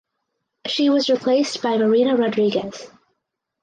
She 0.65 0.89
was 0.89 1.11
replaced 1.11 1.61
by 1.61 1.77
Marina 1.77 2.15
Rodriguez. 2.17 2.89